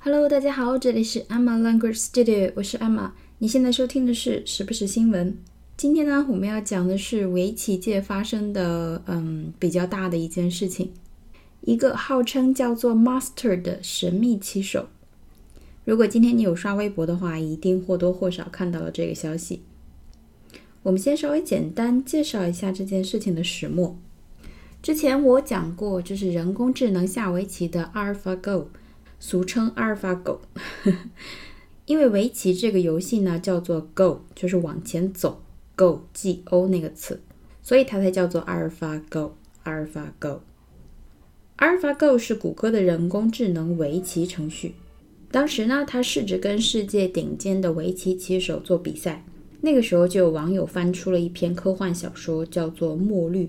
[0.00, 3.10] Hello，大家好，这里是 Emma Language Studio，我是 Emma。
[3.38, 5.36] 你现在收听的是时不时新闻。
[5.76, 10.92] 今天呢，我们要讲的是围棋界发生的嗯比较大的一件事情，
[11.62, 14.86] 一个号称叫做 Master 的神秘棋手。
[15.84, 19.62] 如果今天你有刷微博的话，一定或多或少看到了这个消息。
[20.84, 23.98] 我们先稍微简单介绍一下这件事情的始末。
[24.80, 28.66] 之前我讲过，就是人工智能下围棋的 AlphaGo。
[29.20, 30.40] 俗称阿尔法狗，
[31.86, 35.42] 因为围棋这个游戏呢叫做 Go，就是往前走
[35.74, 37.20] ，Go G O 那个词，
[37.62, 39.36] 所以它才叫做阿尔法狗。
[39.64, 40.42] 阿尔法狗
[41.56, 44.76] 阿尔法狗是谷歌的人工智能围棋程序。
[45.30, 49.24] 当时呢，它试着跟世界顶尖的围棋棋手做比赛。
[49.60, 53.46] 那个时候就有网友翻出了一篇科幻小说，叫做《墨绿》。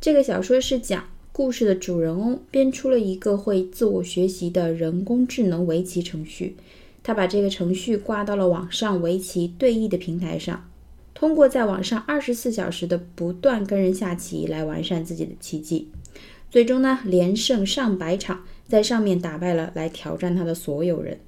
[0.00, 1.04] 这个小说是讲。
[1.32, 6.56] 故事的主人翁编出了一个会自我学习的人工智能围棋程序，
[7.02, 10.68] 他把这个程序挂到了网上围棋对弈的平台上，
[11.14, 15.88] 通过在网上二十四小时的不断跟人下棋来完善自己的棋技，
[16.50, 21.18] 最终呢连胜上百场，在上面打败了来挑战他的所有人。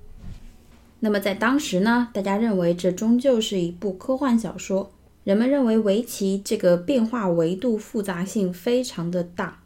[1.00, 4.91] 那么在当时呢，大家认为这终究是一部科幻小说，
[5.25, 9.61] 人们认为围棋这个变化维度复杂性非常的大。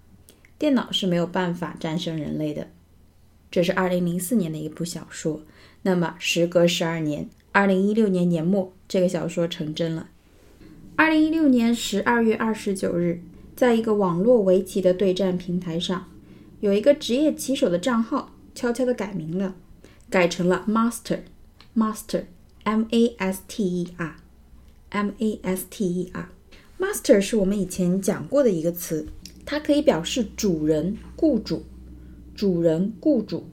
[0.58, 2.68] 电脑是没有办法战胜人类的。
[3.50, 5.42] 这是二零零四年的一部小说。
[5.82, 10.08] 那么，时隔十二年，二零一六年年末，这个小说成真了。
[10.96, 13.22] 二零一六年十二月二十九日，
[13.54, 16.10] 在一个网络围棋的对战平台上，
[16.60, 19.54] 有一个职业棋手的账号悄悄地改名了，
[20.10, 29.06] 改成了 Master，Master，M A S T E R，M A S T E R，Master 是我们以前讲过的一个词。
[29.46, 31.64] 它可以表示主人、雇主、
[32.34, 33.46] 主人、雇主。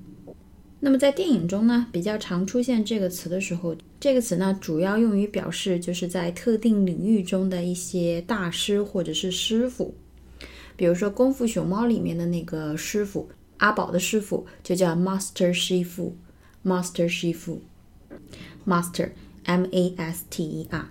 [0.79, 9.93] 那么在电影中呢，比较常出现这个词的时候，这个词呢主要用于表示就是在特定领域中的一些大师或者是师傅。
[10.75, 16.17] 比如说《功夫熊猫》里面的那个师傅阿宝的师傅就叫 Master 师傅
[16.65, 17.61] ，Master 师傅
[18.65, 20.89] ，Master，M A S T E R。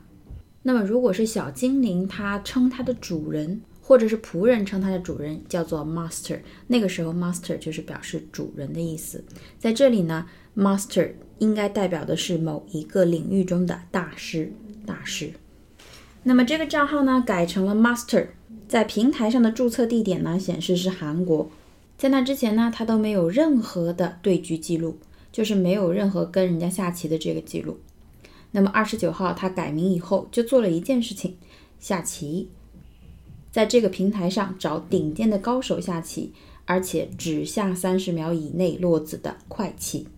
[0.63, 3.61] 那么如果是小精灵，它称它的主人。
[3.83, 6.39] 或者是仆人称他的主人叫做 master，
[6.69, 9.23] 那个时候 master 就是表示主人的意思。
[9.59, 10.27] 在这里呢
[10.57, 14.53] ，master 应该代表的是某一个领域中的大师，
[14.87, 15.33] 大师。
[16.23, 18.29] 那么这个账号呢改成了 master，
[18.69, 21.51] 在平台上的注册地点呢显示是韩国。
[21.99, 24.99] 在那之前呢，他都没有任何的对局记录，
[25.33, 27.79] 就是没有任何跟人家下棋的这个记录。
[28.53, 31.37] 那么二十九号他改名以后，就做了一件事情，
[31.81, 32.49] 下棋。
[33.53, 36.33] 在这个平台上找顶尖的高手下棋，
[36.65, 40.09] 而且只下三十秒以内落子的快棋。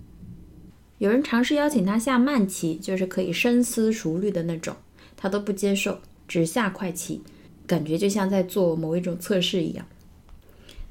[0.99, 4.77] 有人尝试邀请他下慢棋，就是可以深思熟虑的那种，
[5.17, 7.21] 他都不接受，只下快棋，
[7.67, 9.84] 感觉就像在做某一种测试一样。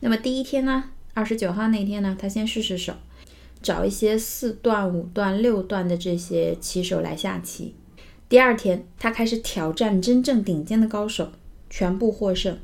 [0.02, 2.94] 那么第一天呢，二十九号那天呢，他先试试手，
[3.62, 7.74] 找一些四段、五段、六段的这些棋手来下棋。
[8.28, 11.32] 第二天，他开始挑战真正顶尖的高手。
[11.76, 12.56] 全部获胜。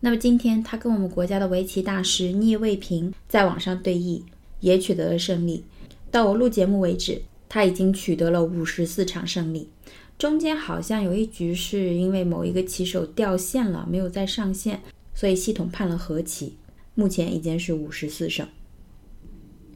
[0.00, 4.22] 那么今天他跟我们国家的围棋大师聂卫平在网上对弈，
[4.60, 5.62] 也取得了胜利。
[6.10, 7.20] 到我录节目为止，
[7.50, 9.68] 他已经取得了五十四场胜利。
[10.16, 14.80] 中间好像有一局是因为某一个棋手掉线了，没有再上线，
[15.12, 16.54] 所以系统判了和棋。
[16.94, 18.48] 目前已经是五十四胜。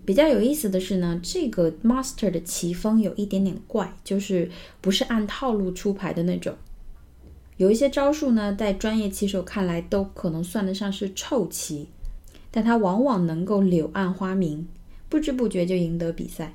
[0.06, 4.50] 比较有意思的是呢，这个 master 的棋风有一点点怪，就是
[4.80, 6.54] 不是按套路出牌的那种。
[7.58, 11.88] 有一些招数呢，在专业棋手看来都可能算得上是臭棋，
[12.52, 14.68] 但他往往能够柳暗花明，
[15.08, 16.54] 不知不觉就赢得比赛。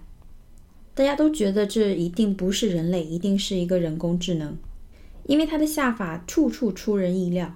[0.95, 4.57] 大家都觉得这一定不是人类，一定是一个人工智能，
[5.25, 7.53] 因为他的下法处处出人意料。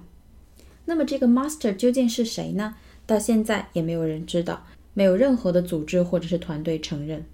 [0.84, 2.74] 那么这个 master 究竟是谁呢？
[3.06, 7.24] 到现在也没有人知道，没有任何的组织或者是团队承认。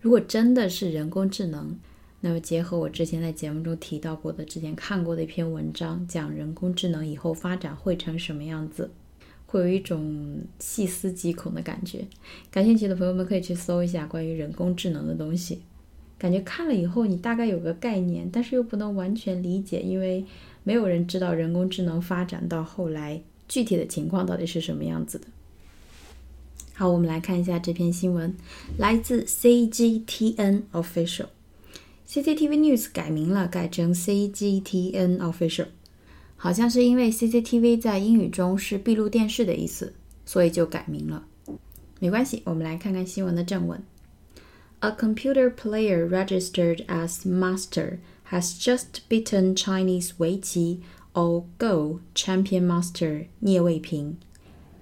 [0.00, 1.76] 如果真的是人工智能，
[2.26, 8.90] 那么，结合我之前在节目中提到过的、之前看过的一篇文章，讲人工智能以后发展会成什么样子，
[9.46, 12.04] 会有一种细思极恐的感觉。
[12.50, 15.62] 感兴趣的朋友们可以去搜一下关于人工智能的东西，
[16.18, 20.24] 感觉看了以后你大概有个概念，但是又不能完全理解，因为
[20.64, 25.28] 没有人知道人工智能发展到后来具体的情况到底是什么样子的。
[26.74, 28.34] 好，我们来看一下这篇新闻，
[28.76, 31.26] 来自 CGTN Official。
[32.07, 35.67] CCTV News 改名了，改成 CGTN Official，
[36.35, 39.93] 好像是因为 CCTV 在英语中是闭路电视的意思，
[40.25, 41.25] 所以就改名了。
[41.99, 43.81] 没关系，我们来看看新闻的正文。
[44.79, 47.99] A computer player registered as master
[48.31, 50.79] has just beaten Chinese 围棋
[51.13, 54.17] or Go champion master 聂卫平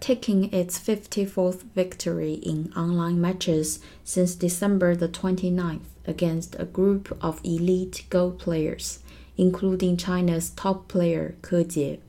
[0.03, 7.41] taking its 54th victory in online matches since December the 29th against a group of
[7.43, 8.99] elite Go players,
[9.37, 11.99] including China's top player Ke Jie.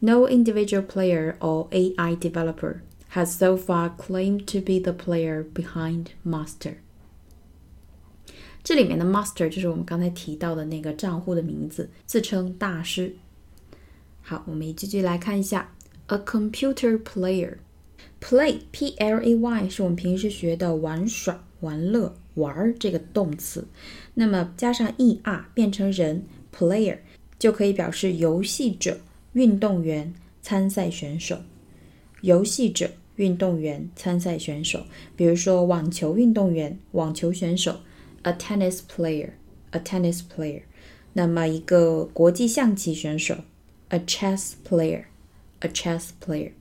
[0.00, 6.12] No individual player or AI developer has so far claimed to be the player behind
[6.24, 6.76] Master.
[8.62, 13.16] 这里面的 Master 就是我们刚才提到的那个账户的名字，自称大师。
[14.22, 15.72] 好，我们一句句来看一下。
[16.07, 17.57] A computer player。
[18.19, 23.67] play p l a y 是我们平时学的玩耍、玩乐、玩儿这个动词，
[24.13, 26.23] 那么加上 e r 变成人
[26.55, 26.99] player
[27.37, 28.99] 就可以表示游戏者、
[29.33, 31.39] 运动员、参赛选手。
[32.21, 34.85] 游戏者、运动员、参赛选手，
[35.17, 37.81] 比如说网球运动员、网球选手
[38.21, 40.61] ，a tennis player，a tennis player。
[41.11, 43.35] 那么一个国际象棋选手
[43.89, 45.03] ，a chess player。
[45.63, 46.51] A chess player，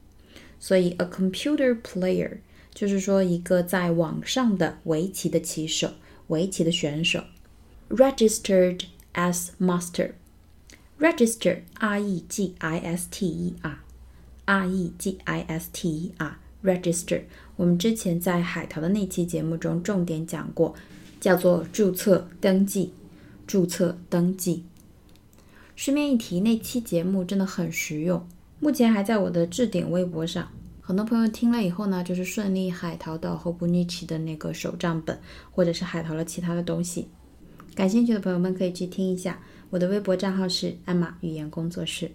[0.58, 2.38] 所以 a computer player
[2.72, 5.92] 就是说一个在网上的围棋的棋手，
[6.28, 7.22] 围棋的选手。
[7.90, 15.90] Registered as master，register r e g i s t e r，r e g i s t
[15.90, 17.24] e r，register。
[17.56, 20.74] 我们之前在海淘的那期节目中重点讲过，
[21.20, 22.94] 叫做注册登记，
[23.46, 24.64] 注册登记。
[25.76, 28.26] 顺便一提，那期节目真的很实用。
[28.62, 30.48] 目前还在我的置顶微博上，
[30.80, 35.20] 很多朋友听了以后呢，就是顺利海淘到 Hobonichi 的那个手账本，
[35.50, 37.08] 或者是海淘了其他的东西。
[37.74, 42.12] 感兴趣的朋友们可以去听一下，我的微博账号是艾玛语言工作室。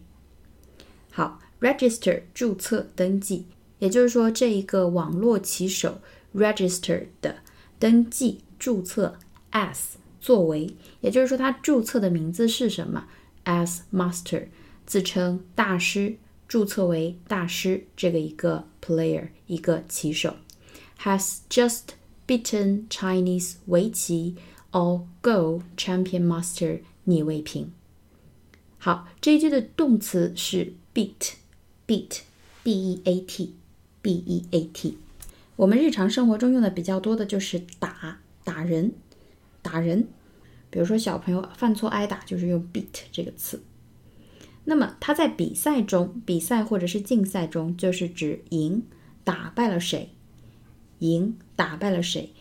[1.12, 3.46] 好，register 注册登记，
[3.80, 6.00] 也就是说这一个网络棋手
[6.34, 7.36] register 的
[7.78, 9.20] 登记注册
[9.52, 13.06] as 作为，也就是说他注册的名字是什么
[13.44, 14.48] ？as master，
[14.86, 16.16] 自称大师。
[16.48, 20.38] 注册为大师这个一个 player 一个棋手
[21.02, 21.82] ，has just
[22.26, 24.36] beaten Chinese 围棋
[24.72, 27.74] or Go champion master 聂卫平。
[28.78, 34.98] 好，这一句的动词是 beat，beat，b e a t，b e a t。
[35.58, 38.94] 我们日常生活中用的比较多的就是打，打人，
[39.62, 40.08] 打人。
[40.70, 43.62] 比如说小朋友犯错挨打，就是用 beat 这个词。
[44.70, 48.84] 那么他在比赛中，比赛或者是竞赛中，就是指赢，
[49.24, 50.10] 打败了谁？
[51.00, 52.34] 赢，打败了谁？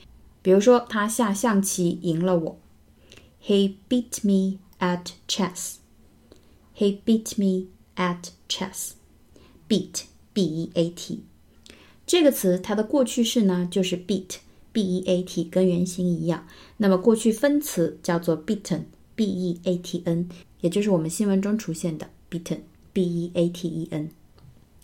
[0.43, 2.59] 比如说他下象棋赢了我
[3.43, 5.77] ，He beat me at chess.
[6.77, 8.95] He beat me at chess.
[9.69, 10.03] Beat,
[10.33, 11.21] b-e-a-t，
[12.07, 16.47] 这个词它的过去式呢就是 beat，b-e-a-t，跟原型一样。
[16.77, 20.29] 那么过去分词叫做 beaten，b-e-a-t-n，
[20.61, 22.11] 也就是我们新闻中出现的。
[22.36, 22.60] beaten,
[22.94, 24.10] b-e-a-t-e-n。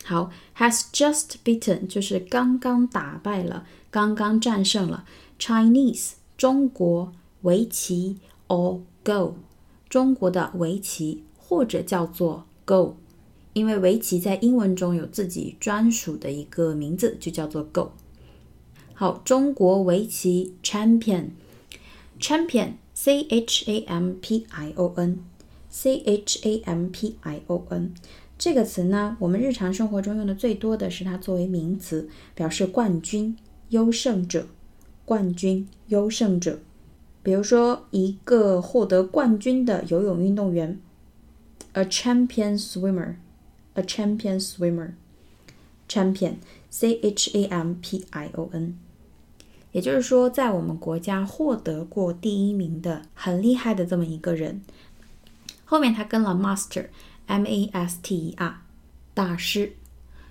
[0.04, 5.04] 好，has just beaten 就是刚刚打败了，刚刚战胜了
[5.38, 7.12] Chinese 中国
[7.42, 9.34] 围棋 or Go
[9.88, 12.96] 中国的围棋或者叫做 Go，
[13.52, 17.92] 因为围棋在英文中有自己专属的一个名字，就叫做 Go。
[18.94, 21.30] 好，中国围棋 champion
[22.20, 25.20] champion c h a m p i o n
[25.73, 27.95] C H A M P I O N
[28.37, 33.35] 这个词呢，我们日常生活中用的最多的是它作为名词，表示冠军、
[33.69, 34.45] 优胜者。
[35.03, 36.59] 冠军、优胜者。
[37.23, 40.79] 比如说，一个获得冠军的游泳运动员
[41.71, 44.91] ，a champion swimmer，a champion swimmer。
[45.89, 46.35] champion
[46.69, 48.77] C H A M P I O N，
[49.71, 54.61] 也就是说，在我们国家获得过第一名的很厉害的这么一个人。
[55.72, 58.62] 后面它跟了 master，m a s t e r，
[59.14, 59.72] 大师，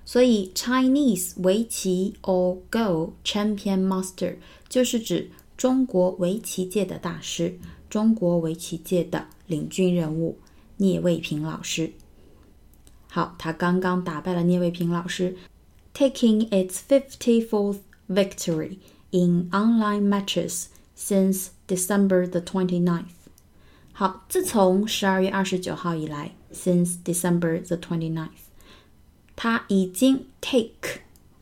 [0.03, 4.37] 所以 Chinese 围棋 or Go champion master
[4.67, 7.59] 就是指中国围棋界的大师，
[7.89, 10.37] 中国围棋界的领军人物
[10.77, 11.93] 聂卫平老师。
[13.09, 15.37] 好，他刚刚打败了聂卫平老师，
[15.93, 18.77] taking its fifty-fourth victory
[19.11, 23.05] in online matches since December the twenty-ninth。
[23.93, 28.47] 好，自从十二月二十九号以来，since December the twenty ninth，
[29.35, 31.01] 他已经 take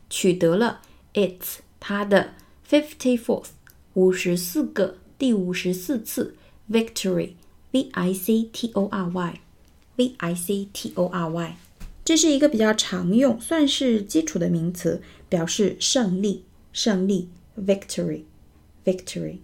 [0.10, 0.82] 取得了
[1.14, 2.34] its 他的
[2.68, 3.50] fifty fourth
[3.94, 6.36] 五十四个第五十四次
[6.72, 11.58] victory，v i c t o r y，v i c t o r y，
[12.04, 19.40] 这是一个比较常用，算是基础的名词，表示胜利、 胜利，victory，victory。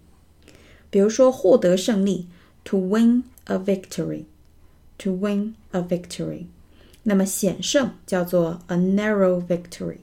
[0.90, 2.28] 比如说获得胜利
[2.67, 6.47] ，to win a victory，to win a victory。
[7.03, 9.99] 那么险胜叫做 a narrow victory。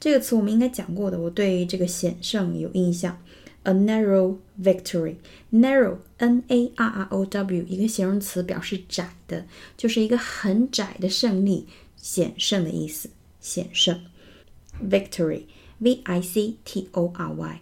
[0.00, 3.18] 这个词我们应该讲过的，我对这个险胜有印象。
[3.64, 5.16] A narrow victory,
[5.52, 9.44] narrow, N-A-R-R-O-W，一个形容词表示窄的，
[9.76, 13.10] 就是一个很窄的胜利，险胜的意思。
[13.40, 14.00] 险胜
[14.88, 15.42] ，victory,
[15.78, 17.60] V-I-C-T-O-R-Y。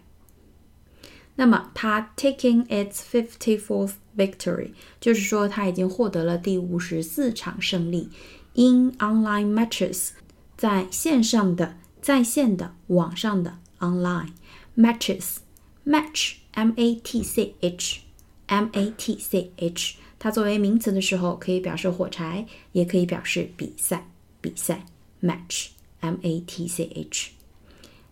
[1.35, 8.09] 那么它 taking its fifty-fourth victory，就是说它已经获得了第五十四场胜利。
[8.53, 10.11] In online matches，
[10.55, 14.31] 在线上的、在线的、网上的 online
[14.77, 15.37] matches。
[15.85, 17.99] match m a t c h
[18.47, 24.09] m a t c h，它作为名词的时候可以表示火柴，也可以表示比赛。
[24.41, 24.85] 比赛
[25.21, 25.67] match
[25.99, 27.31] m a t c h，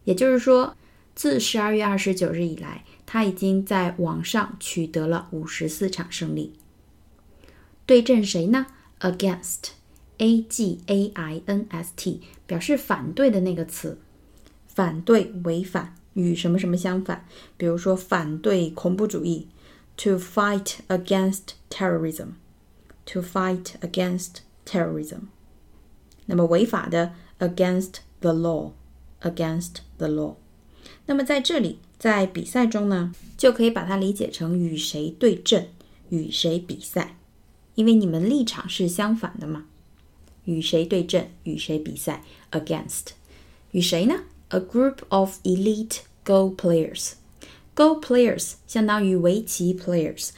[0.03, 0.75] 也就是说，
[1.15, 6.53] 自十二月二十九日以来，他已经在网上取得了五十四场胜利。
[7.85, 8.67] 对阵谁呢
[8.99, 9.71] ？against
[10.17, 13.97] a g a i n s t，表示反对的那个词，
[14.67, 15.95] 反对、违反。
[16.13, 17.25] 与什么什么相反？
[17.57, 19.47] 比如说反对恐怖主义
[19.97, 25.21] ，to fight against terrorism，to fight against terrorism。
[26.27, 30.35] 那么违法的，against the law，against the law。
[31.05, 35.69] 那么在这里，在比赛中呢，就可以把它理解成与谁对阵，
[36.09, 37.17] 与谁比赛，
[37.75, 39.65] 因为你们立场是相反的嘛。
[40.45, 43.11] 与谁对阵，与谁比赛，against。
[43.71, 47.13] 与谁呢？A group of elite Go players,
[47.75, 50.29] Go players 相当于围棋 players，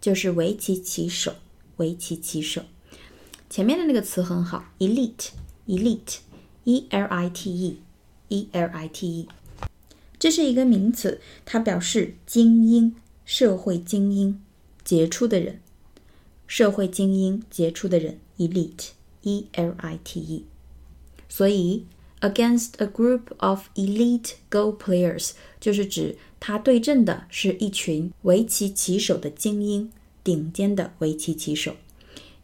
[0.00, 1.34] 就是围棋棋手，
[1.76, 2.62] 围棋棋手。
[3.48, 5.28] 前面的那个词很好，elite,
[5.66, 6.18] elite,
[6.64, 7.78] e l i t e,
[8.28, 9.28] e l i t e，
[10.20, 14.40] 这是一个名词，它表示精英，社会精英，
[14.84, 15.58] 杰出的人，
[16.46, 18.90] 社会精英，杰出的人，elite,
[19.22, 20.44] e l i t e，
[21.28, 21.86] 所以。
[22.22, 29.90] Against a group of elite Go players，就是指他对阵的是一群围棋棋手的精英，
[30.22, 31.76] 顶尖的围棋棋手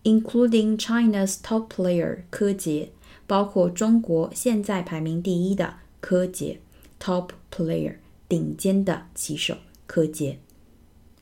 [0.03, 2.91] ，including China's top player 柯洁，
[3.27, 6.59] 包括中国现在排名第一的柯洁。
[7.01, 7.97] ，top player
[8.29, 10.39] 顶尖的棋手柯洁。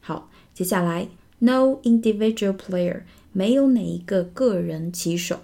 [0.01, 3.03] 好，接下来 no individual player
[3.33, 5.41] 没有哪一个个人棋手。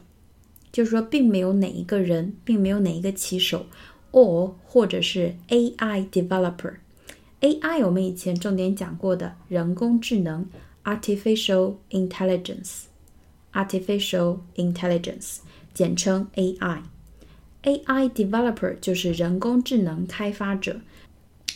[0.72, 3.66] 就是说，并没有哪一个人，并没有哪一个棋手
[4.12, 6.74] ，or 或者是 AI developer。
[7.40, 10.46] AI 我们以前重点讲过的人工智能
[10.84, 15.38] ，artificial intelligence，artificial intelligence，
[15.74, 16.82] 简称 AI。
[17.62, 20.80] AI developer 就是人工智能开发者，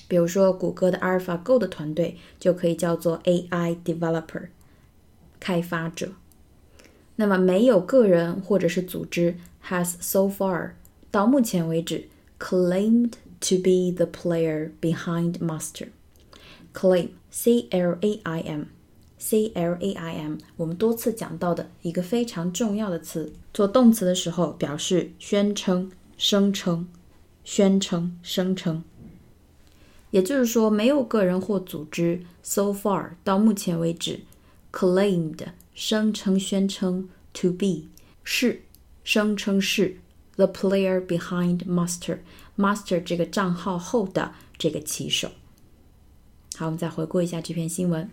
[0.06, 4.49] 比如说谷歌的 AlphaGo 的团队就可以叫做 AI developer，
[5.40, 6.12] 开发者。
[7.16, 9.37] 那么没有个人或者是组织
[9.68, 10.73] has so far
[11.11, 12.08] 到目前为止
[12.38, 15.88] claimed to be the player behind master。
[16.75, 18.64] claim c l a i m
[19.26, 26.87] c l a i m 我们多次讲到的一个非常重要的词，做动词的时候表示宣称、声称、
[27.43, 28.85] 宣称、声称。
[30.11, 34.21] 也就是说，没有个人或组织 so far 到目前为止
[34.71, 35.47] claimed。
[35.75, 37.88] 声称、宣称，to be
[38.23, 38.64] 是，
[39.04, 39.97] 声称是
[40.37, 45.31] the player behind master，master 这个账号后的这个棋手。
[46.57, 48.11] 好，我们再回顾一下这篇新闻。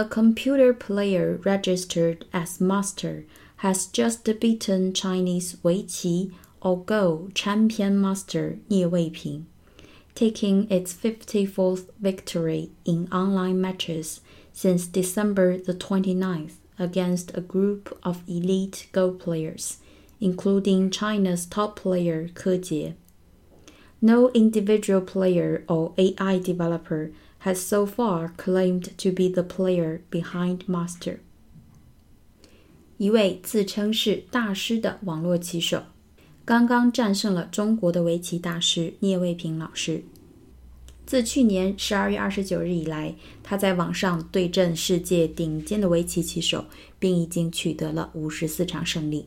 [0.00, 3.26] A computer player registered as master
[3.56, 9.44] has just beaten Chinese Wei Qi or Go champion master Ye Weiping,
[10.14, 14.22] taking its 54th victory in online matches
[14.54, 19.80] since December the 29th against a group of elite Go players,
[20.18, 22.94] including China's top player Ke Jie.
[24.00, 27.12] No individual player or AI developer
[27.44, 31.18] has so far claimed to be the player behind Master.
[32.98, 35.84] 一位自称是大师的网络棋手，
[36.44, 40.04] 刚刚战胜了中国的围棋大师聂卫平老师。
[41.06, 46.66] 自去年十二月二十九日以来，他在网上对阵世界顶尖的围棋棋手，
[46.98, 49.26] 并已经取得了五十四场胜利。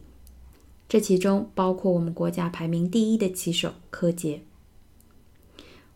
[0.87, 4.41] 这其中包括我们国家排名第一的棋手柯洁。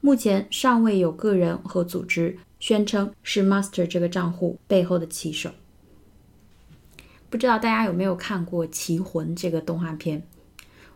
[0.01, 5.51] 目前尚未有个人和组织宣称是 Master 这个账户背后的棋手。
[7.29, 10.23] 不知道大家有没有看过《棋魂》这个动画片？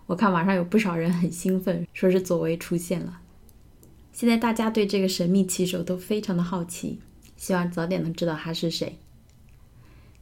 [0.08, 3.20] 我看网上有不少人很兴奋，说是佐为出现了。
[4.14, 7.00] 现在大家对这个神秘骑手都非常的好奇，
[7.38, 9.00] 希望早点能知道他是谁。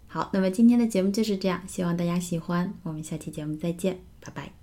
[0.08, 4.59] 好，那么今天的节目就是这样，希望大家喜欢，我们下期节目再见，拜拜。